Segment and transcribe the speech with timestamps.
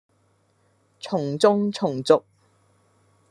[0.99, 2.23] 從眾從俗